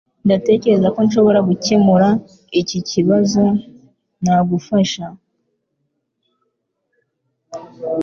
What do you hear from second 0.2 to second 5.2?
Ndatekereza ko nshobora gukemura iki kibazo ntagufasha.